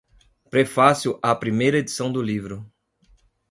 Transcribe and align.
Prefácio 0.49 1.19
à 1.21 1.35
Primeira 1.35 1.77
Edição 1.77 2.11
do 2.11 2.23
Livro 2.23 2.65